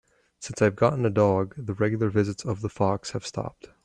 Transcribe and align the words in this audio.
Since 0.39 0.63
I've 0.63 0.75
gotten 0.75 1.05
a 1.05 1.11
dog, 1.11 1.53
the 1.59 1.75
regular 1.75 2.09
visits 2.09 2.43
of 2.43 2.61
the 2.61 2.69
fox 2.69 3.11
have 3.11 3.23
stopped. 3.23 3.69